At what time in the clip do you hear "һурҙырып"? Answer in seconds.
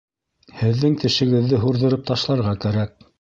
1.65-2.09